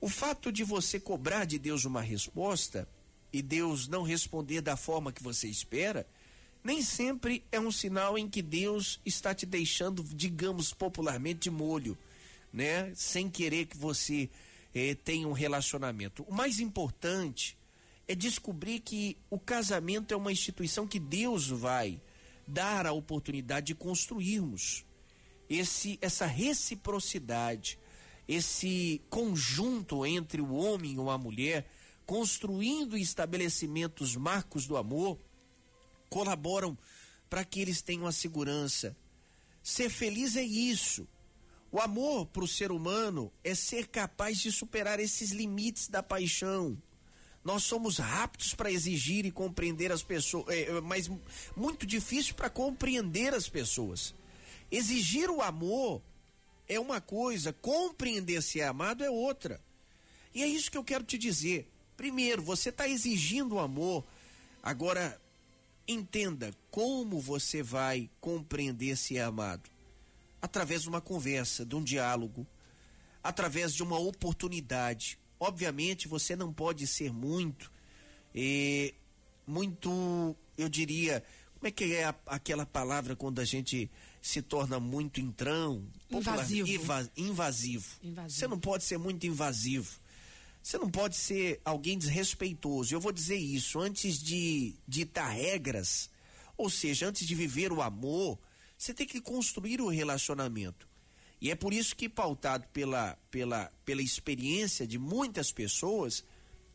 [0.00, 2.88] O fato de você cobrar de Deus uma resposta
[3.32, 6.06] e Deus não responder da forma que você espera,
[6.64, 11.96] nem sempre é um sinal em que Deus está te deixando, digamos popularmente, de molho,
[12.50, 12.90] né?
[12.94, 14.30] Sem querer que você
[14.74, 16.22] eh, tenha um relacionamento.
[16.22, 17.58] O mais importante
[18.08, 22.00] é descobrir que o casamento é uma instituição que Deus vai
[22.46, 24.86] dar a oportunidade de construirmos
[25.50, 27.78] esse essa reciprocidade,
[28.26, 31.68] esse conjunto entre o homem e a mulher,
[32.06, 35.18] construindo estabelecimentos marcos do amor
[36.14, 36.78] colaboram
[37.28, 38.96] para que eles tenham a segurança.
[39.60, 41.08] Ser feliz é isso.
[41.72, 46.80] O amor para o ser humano é ser capaz de superar esses limites da paixão.
[47.42, 51.10] Nós somos rápidos para exigir e compreender as pessoas, é, mas
[51.56, 54.14] muito difícil para compreender as pessoas.
[54.70, 56.00] Exigir o amor
[56.68, 59.60] é uma coisa, compreender se é amado é outra.
[60.32, 61.68] E é isso que eu quero te dizer.
[61.96, 64.04] Primeiro, você está exigindo o amor.
[64.62, 65.20] Agora,
[65.86, 69.68] Entenda como você vai compreender se é amado.
[70.40, 72.46] Através de uma conversa, de um diálogo,
[73.22, 75.18] através de uma oportunidade.
[75.40, 77.70] Obviamente, você não pode ser muito,
[78.34, 78.94] eh,
[79.46, 81.22] muito, eu diria,
[81.54, 85.82] como é que é a, aquela palavra quando a gente se torna muito entrão?
[86.70, 87.10] Invasivo.
[87.16, 87.86] Invasivo.
[88.02, 88.38] invasivo.
[88.38, 89.98] Você não pode ser muito invasivo.
[90.64, 92.94] Você não pode ser alguém desrespeitoso.
[92.94, 96.08] Eu vou dizer isso antes de ditar regras,
[96.56, 98.38] ou seja, antes de viver o amor,
[98.78, 100.88] você tem que construir o relacionamento.
[101.38, 106.24] E é por isso que, pautado pela, pela, pela experiência de muitas pessoas,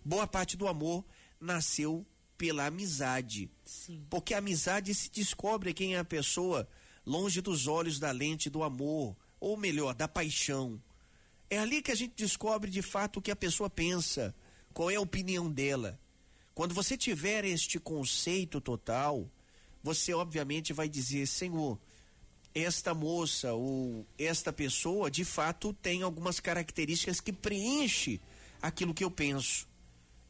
[0.06, 1.04] boa parte do amor
[1.42, 2.06] nasceu
[2.38, 3.50] pela amizade.
[3.66, 4.06] Sim.
[4.08, 6.70] Porque a amizade se descobre quem é a pessoa
[7.04, 10.80] longe dos olhos da lente do amor, ou melhor, da paixão.
[11.50, 14.36] É ali que a gente descobre de fato o que a pessoa pensa,
[14.74, 16.00] qual é a opinião dela.
[16.54, 19.28] Quando você tiver este conceito total,
[19.82, 21.80] você obviamente vai dizer: Senhor,
[22.54, 28.20] esta moça ou esta pessoa de fato tem algumas características que preenche
[28.62, 29.68] aquilo que eu penso.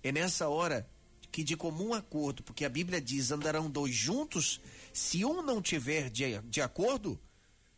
[0.03, 0.87] É nessa hora
[1.31, 4.61] que de comum acordo, porque a Bíblia diz: andarão dois juntos,
[4.93, 7.19] se um não tiver de, de acordo,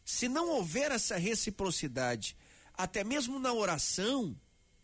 [0.05, 2.35] se não houver essa reciprocidade
[2.81, 4.35] até mesmo na oração,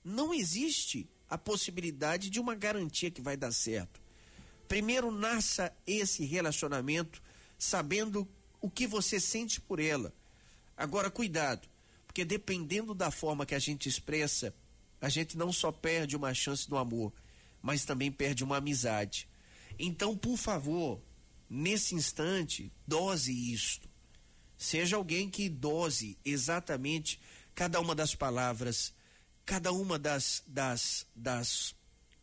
[0.04, 4.00] não existe a possibilidade de uma garantia que vai dar certo.
[4.68, 7.20] Primeiro nasça esse relacionamento
[7.58, 8.28] sabendo
[8.62, 10.14] o que você sente por ela.
[10.78, 11.68] Agora, cuidado,
[12.06, 14.54] porque dependendo da forma que a gente expressa,
[15.02, 17.12] a gente não só perde uma chance do amor,
[17.64, 19.28] mas também perde uma amizade.
[19.80, 21.02] Então, por favor,
[21.50, 23.90] nesse instante, dose isto.
[24.56, 27.20] Seja alguém que dose exatamente
[27.58, 28.94] cada uma das palavras,
[29.44, 31.74] cada uma das, das, das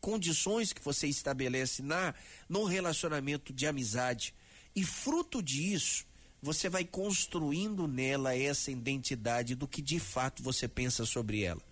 [0.01, 2.15] condições que você estabelece na
[2.49, 4.33] no relacionamento de amizade.
[4.77, 6.07] E fruto disso,
[6.41, 11.63] você vai construindo nela essa identidade do que de fato você pensa sobre ela.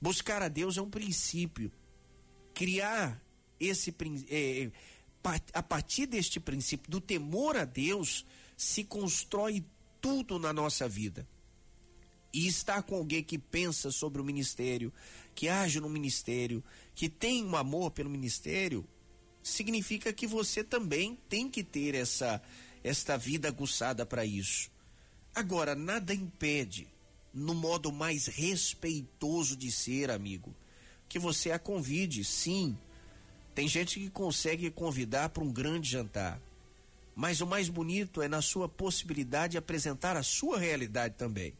[0.00, 1.70] Buscar a Deus é um princípio.
[2.54, 3.22] Criar
[3.60, 3.94] esse
[4.30, 4.70] é,
[5.52, 8.24] a partir deste princípio do temor a Deus
[8.56, 9.62] se constrói
[10.00, 11.28] tudo na nossa vida.
[12.36, 14.92] E estar com alguém que pensa sobre o ministério,
[15.34, 16.62] que age no ministério,
[16.94, 18.86] que tem um amor pelo ministério,
[19.42, 22.42] significa que você também tem que ter essa
[22.84, 24.70] esta vida aguçada para isso.
[25.34, 26.86] Agora, nada impede,
[27.32, 30.54] no modo mais respeitoso de ser, amigo,
[31.08, 32.76] que você a convide, sim.
[33.54, 36.38] Tem gente que consegue convidar para um grande jantar.
[37.14, 41.54] Mas o mais bonito é na sua possibilidade de apresentar a sua realidade também.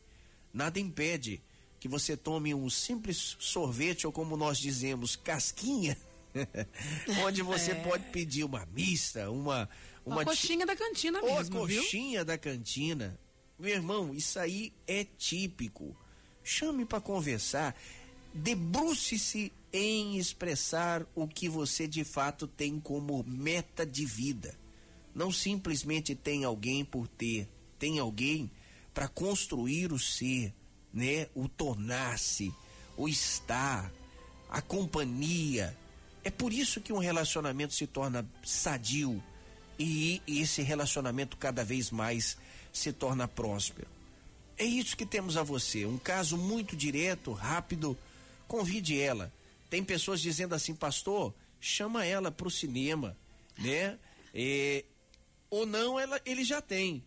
[0.56, 1.42] Nada impede
[1.78, 5.98] que você tome um simples sorvete ou como nós dizemos, casquinha,
[7.22, 7.74] onde você é.
[7.74, 9.68] pode pedir uma mista, uma
[10.06, 12.24] uma, uma coxinha da cantina ou mesmo, a coxinha viu?
[12.24, 13.18] da cantina.
[13.58, 15.94] Meu irmão, isso aí é típico.
[16.42, 17.76] Chame para conversar.
[18.32, 24.58] Debruce-se em expressar o que você de fato tem como meta de vida.
[25.14, 27.46] Não simplesmente tem alguém por ter,
[27.78, 28.50] tem alguém
[28.96, 30.54] para construir o ser,
[30.90, 31.28] né?
[31.34, 32.50] O tornar-se,
[32.96, 33.92] o estar,
[34.48, 35.76] a companhia.
[36.24, 39.22] É por isso que um relacionamento se torna sadio
[39.78, 42.38] e esse relacionamento cada vez mais
[42.72, 43.86] se torna próspero.
[44.56, 47.98] É isso que temos a você, um caso muito direto, rápido.
[48.48, 49.30] Convide ela.
[49.68, 53.14] Tem pessoas dizendo assim, pastor, chama ela para o cinema,
[53.58, 53.98] né?
[54.32, 54.86] É,
[55.50, 57.04] ou não, ela, ele já tem.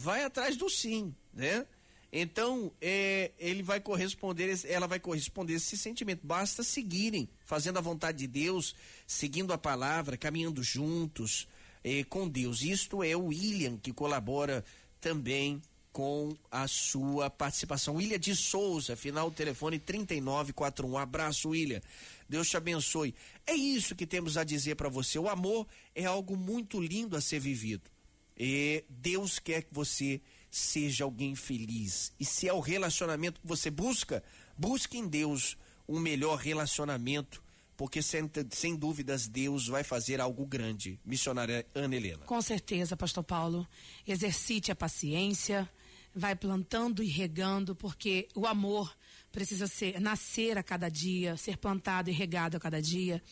[0.00, 1.66] Vai atrás do sim, né?
[2.12, 6.24] Então, é, ele vai corresponder, ela vai corresponder esse sentimento.
[6.24, 8.76] Basta seguirem, fazendo a vontade de Deus,
[9.08, 11.48] seguindo a palavra, caminhando juntos,
[11.82, 12.62] eh, com Deus.
[12.62, 14.64] Isto é o William que colabora
[15.00, 15.60] também
[15.92, 17.96] com a sua participação.
[17.96, 20.92] William de Souza, final telefone 3941.
[20.92, 21.80] Um abraço, William.
[22.28, 23.16] Deus te abençoe.
[23.44, 25.18] É isso que temos a dizer para você.
[25.18, 27.90] O amor é algo muito lindo a ser vivido.
[28.38, 30.20] E Deus quer que você
[30.50, 32.12] seja alguém feliz.
[32.18, 34.22] E se é o relacionamento que você busca,
[34.56, 35.56] busque em Deus
[35.88, 37.42] um melhor relacionamento
[37.78, 40.98] porque sem, sem dúvidas Deus vai fazer algo grande.
[41.04, 42.26] Missionária Ana Helena.
[42.26, 43.66] Com certeza, Pastor Paulo.
[44.04, 45.70] Exercite a paciência,
[46.12, 48.92] vai plantando e regando, porque o amor
[49.30, 53.22] precisa ser nascer a cada dia, ser plantado e regado a cada dia.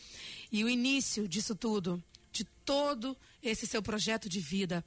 [0.49, 2.01] E o início disso tudo,
[2.37, 4.85] de todo esse seu projeto de vida,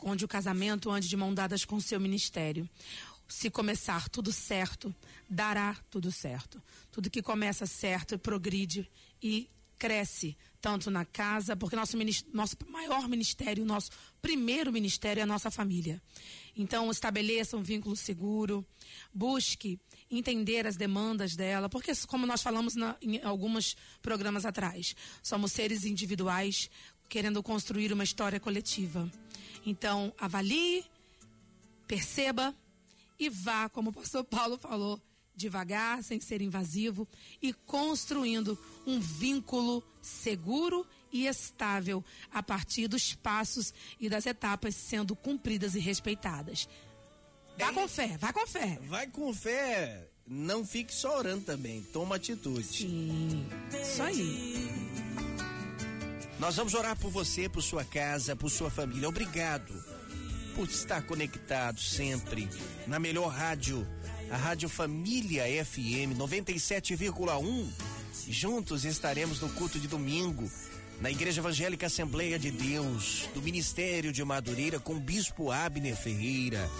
[0.00, 2.68] onde o casamento ande de mão dadas com o seu ministério
[3.30, 4.94] se começar tudo certo,
[5.28, 6.60] dará tudo certo.
[6.90, 8.90] Tudo que começa certo progride
[9.22, 9.48] e
[9.78, 11.96] cresce, tanto na casa, porque nosso,
[12.34, 13.90] nosso maior ministério, nosso
[14.20, 16.02] primeiro ministério é a nossa família.
[16.54, 18.66] Então, estabeleça um vínculo seguro,
[19.14, 19.80] busque
[20.10, 25.84] entender as demandas dela, porque, como nós falamos na, em alguns programas atrás, somos seres
[25.84, 26.68] individuais
[27.10, 29.10] querendo construir uma história coletiva.
[29.66, 30.84] Então, avalie,
[31.86, 32.54] perceba
[33.18, 34.98] e vá, como o pastor Paulo falou,
[35.34, 37.06] devagar, sem ser invasivo
[37.42, 45.16] e construindo um vínculo seguro e estável a partir dos passos e das etapas sendo
[45.16, 46.68] cumpridas e respeitadas.
[47.58, 48.78] Vá é, com fé, vá com fé.
[48.86, 50.08] Vai com fé.
[50.26, 51.82] Não fique só orando também.
[51.82, 52.62] Toma atitude.
[52.62, 53.46] Sim.
[53.82, 54.70] Isso aí.
[56.40, 59.06] Nós vamos orar por você, por sua casa, por sua família.
[59.06, 59.74] Obrigado
[60.56, 62.48] por estar conectado sempre
[62.86, 63.86] na melhor rádio,
[64.30, 67.68] a Rádio Família FM 97,1.
[68.26, 70.50] Juntos estaremos no culto de domingo
[70.98, 76.70] na Igreja Evangélica Assembleia de Deus, do Ministério de Madureira, com o Bispo Abner Ferreira.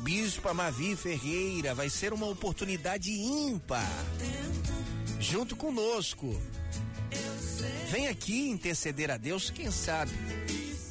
[0.00, 3.88] Bispo Amavi Ferreira, vai ser uma oportunidade ímpar.
[5.18, 6.38] Junto conosco.
[7.90, 10.12] Vem aqui interceder a Deus, quem sabe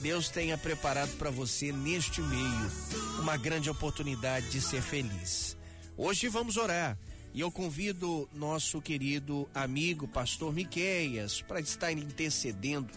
[0.01, 2.71] Deus tenha preparado para você neste meio
[3.19, 5.57] uma grande oportunidade de ser feliz.
[5.97, 6.97] Hoje vamos orar
[7.33, 12.93] e eu convido nosso querido amigo pastor Miqueias para estar intercedendo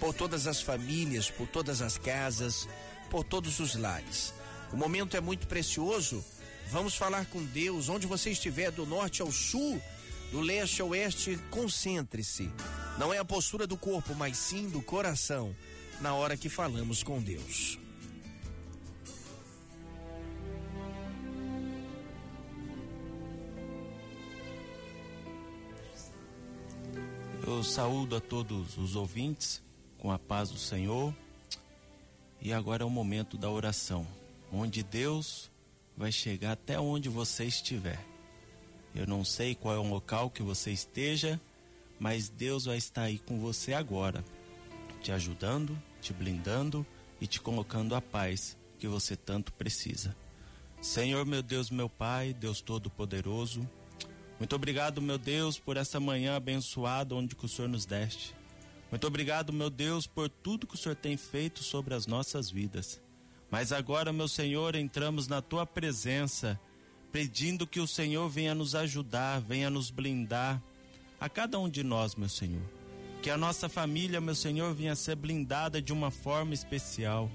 [0.00, 2.68] por todas as famílias, por todas as casas,
[3.10, 4.32] por todos os lares.
[4.72, 6.24] O momento é muito precioso.
[6.70, 9.80] Vamos falar com Deus onde você estiver, do norte ao sul,
[10.32, 12.50] do leste ao oeste, concentre-se.
[12.98, 15.54] Não é a postura do corpo, mas sim do coração
[16.00, 17.78] na hora que falamos com Deus.
[27.46, 29.62] Eu saúdo a todos os ouvintes
[29.98, 31.14] com a paz do Senhor
[32.40, 34.06] E agora é o momento da oração,
[34.50, 35.50] onde Deus
[35.96, 38.11] vai chegar até onde você estiver.
[38.94, 41.40] Eu não sei qual é o local que você esteja,
[41.98, 44.24] mas Deus vai estar aí com você agora,
[45.02, 46.86] te ajudando, te blindando
[47.20, 50.16] e te colocando a paz que você tanto precisa.
[50.80, 53.66] Senhor, meu Deus, meu Pai, Deus Todo-Poderoso,
[54.42, 58.34] muito obrigado, meu Deus, por essa manhã abençoada onde o Senhor nos deste.
[58.90, 63.00] Muito obrigado, meu Deus, por tudo que o Senhor tem feito sobre as nossas vidas.
[63.48, 66.58] Mas agora, meu Senhor, entramos na tua presença,
[67.12, 70.60] pedindo que o Senhor venha nos ajudar, venha nos blindar,
[71.20, 72.62] a cada um de nós, meu Senhor.
[73.20, 77.30] Que a nossa família, meu Senhor, venha ser blindada de uma forma especial.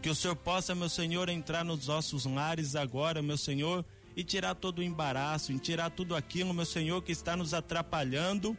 [0.00, 4.54] Que o Senhor possa, meu Senhor, entrar nos nossos lares agora, meu Senhor, e tirar
[4.54, 8.56] todo o embaraço, e tirar tudo aquilo, meu Senhor, que está nos atrapalhando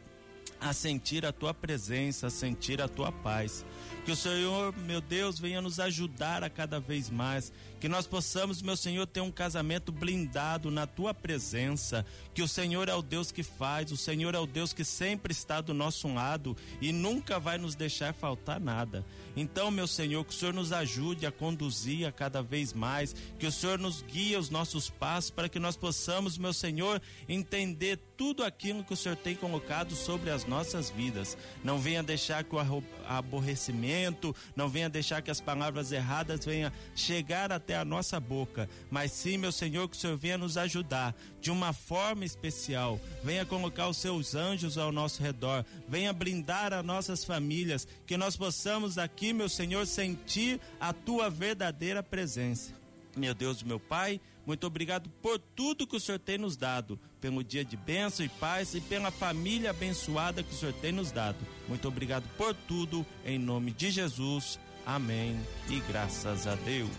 [0.64, 3.66] a sentir a tua presença, a sentir a tua paz.
[4.04, 7.52] Que o Senhor, meu Deus, venha nos ajudar a cada vez mais.
[7.78, 12.04] Que nós possamos, meu Senhor, ter um casamento blindado na tua presença.
[12.32, 15.32] Que o Senhor é o Deus que faz, o Senhor é o Deus que sempre
[15.32, 19.04] está do nosso lado e nunca vai nos deixar faltar nada.
[19.36, 23.14] Então, meu Senhor, que o Senhor nos ajude a conduzir a cada vez mais.
[23.38, 27.98] Que o Senhor nos guie os nossos passos para que nós possamos, meu Senhor, entender
[28.16, 31.36] tudo aquilo que o Senhor tem colocado sobre as nossas vidas.
[31.62, 37.52] Não venha deixar que o aborrecimento, não venha deixar que as palavras erradas venham chegar
[37.52, 41.50] até a nossa boca, mas sim, meu Senhor, que o Senhor venha nos ajudar de
[41.50, 43.00] uma forma especial.
[43.22, 48.36] Venha colocar os seus anjos ao nosso redor, venha blindar as nossas famílias, que nós
[48.36, 52.72] possamos aqui, meu Senhor, sentir a tua verdadeira presença.
[53.16, 57.42] Meu Deus, meu Pai, muito obrigado por tudo que o Senhor tem nos dado, pelo
[57.42, 61.38] dia de bênção e paz e pela família abençoada que o Senhor tem nos dado.
[61.66, 64.58] Muito obrigado por tudo, em nome de Jesus.
[64.84, 65.40] Amém.
[65.70, 66.90] E graças a Deus.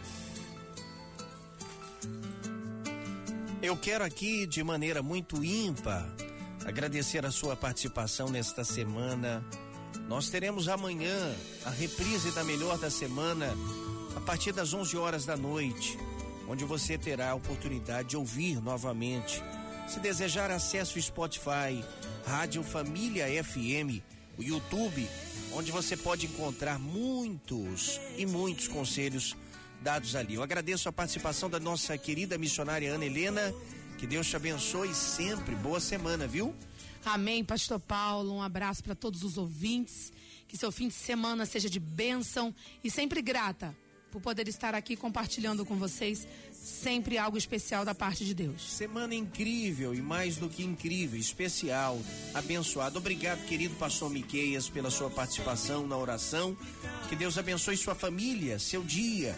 [3.61, 6.07] Eu quero aqui, de maneira muito ímpar,
[6.65, 9.43] agradecer a sua participação nesta semana.
[10.07, 13.55] Nós teremos amanhã a reprise da melhor da semana,
[14.15, 15.97] a partir das 11 horas da noite
[16.47, 19.41] onde você terá a oportunidade de ouvir novamente.
[19.87, 21.83] Se desejar acesso ao Spotify,
[22.25, 24.01] Rádio Família FM,
[24.37, 25.07] o YouTube,
[25.53, 29.35] onde você pode encontrar muitos e muitos conselhos
[29.81, 30.35] dados ali.
[30.35, 33.53] Eu agradeço a participação da nossa querida missionária Ana Helena.
[33.97, 35.55] Que Deus te abençoe sempre.
[35.55, 36.53] Boa semana, viu?
[37.05, 38.33] Amém, Pastor Paulo.
[38.33, 40.11] Um abraço para todos os ouvintes.
[40.47, 43.75] Que seu fim de semana seja de bênção e sempre grata
[44.16, 48.72] por poder estar aqui compartilhando com vocês sempre algo especial da parte de Deus.
[48.72, 51.99] Semana incrível e mais do que incrível, especial,
[52.34, 52.97] abençoado.
[52.97, 56.55] Obrigado, querido pastor Miqueias, pela sua participação na oração.
[57.09, 59.36] Que Deus abençoe sua família, seu dia.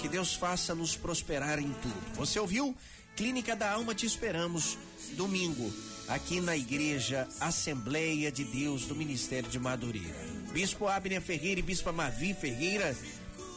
[0.00, 2.16] Que Deus faça nos prosperar em tudo.
[2.16, 2.74] Você ouviu?
[3.14, 4.76] Clínica da Alma te esperamos
[5.12, 5.72] domingo
[6.08, 10.36] aqui na igreja Assembleia de Deus do Ministério de Madureira.
[10.52, 12.96] Bispo Abner Ferreira e Bispo Mavi Ferreira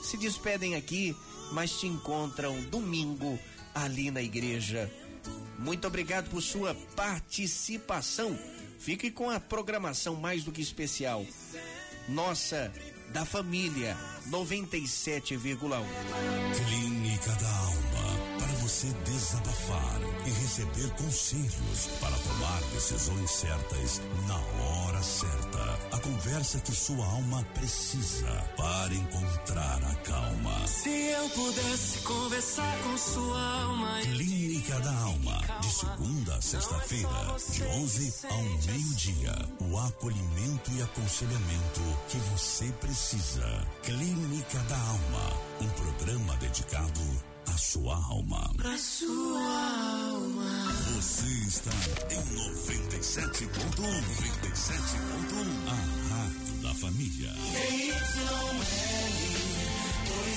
[0.02, 1.16] se despedem aqui,
[1.52, 3.40] mas te encontram domingo
[3.74, 4.92] ali na igreja.
[5.58, 8.38] Muito obrigado por sua participação.
[8.80, 11.26] Fique com a programação mais do que especial.
[12.08, 12.72] Nossa,
[13.12, 13.98] da família
[14.30, 15.58] 97,1.
[16.66, 17.99] Clínica da Alma.
[18.70, 25.80] Você desabafar e receber conselhos para tomar decisões certas na hora certa.
[25.92, 30.68] A conversa que sua alma precisa para encontrar a calma.
[30.68, 34.02] Se eu pudesse conversar com sua alma.
[34.02, 35.42] Clínica da Alma.
[35.62, 39.36] De segunda a sexta-feira, de 11 ao meio-dia.
[39.62, 43.68] O acolhimento e aconselhamento que você precisa.
[43.82, 45.50] Clínica da Alma.
[45.60, 48.52] Um programa dedicado a sua alma.
[48.58, 49.42] Pra sua
[50.12, 50.72] alma.
[50.96, 51.72] Você está
[52.12, 53.50] em 97.1.
[53.80, 55.68] 97.1.
[55.68, 55.74] A
[56.14, 57.32] Rádio da Família.
[57.32, 57.96] YL